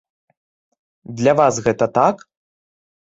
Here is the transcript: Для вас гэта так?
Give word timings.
Для 1.19 1.33
вас 1.43 1.55
гэта 1.67 1.85
так? 1.99 2.15